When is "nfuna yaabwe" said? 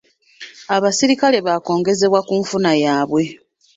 2.41-3.23